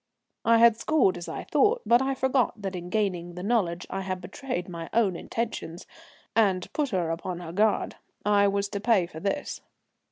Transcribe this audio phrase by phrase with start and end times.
[0.43, 4.01] I had scored as I thought, but I forgot that in gaining the knowledge I
[4.01, 5.85] had betrayed my own intentions,
[6.35, 7.97] and put her upon her guard.
[8.25, 9.61] I was to pay for this.